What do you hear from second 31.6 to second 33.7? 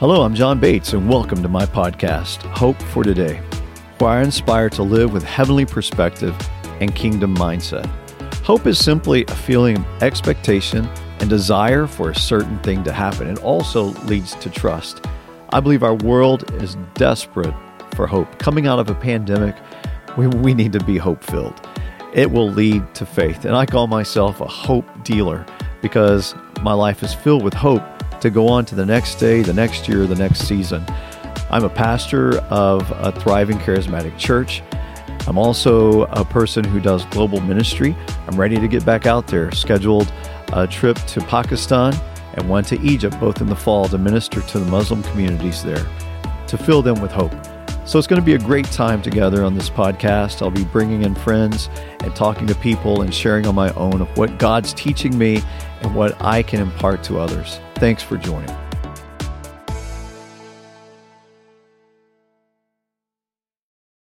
a pastor of a thriving